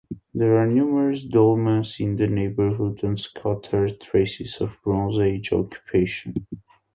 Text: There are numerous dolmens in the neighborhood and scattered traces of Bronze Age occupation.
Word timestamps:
There 0.33 0.57
are 0.57 0.65
numerous 0.65 1.23
dolmens 1.23 1.99
in 1.99 2.15
the 2.15 2.25
neighborhood 2.25 3.03
and 3.03 3.19
scattered 3.19 4.01
traces 4.01 4.59
of 4.59 4.77
Bronze 4.83 5.19
Age 5.19 5.53
occupation. 5.53 6.33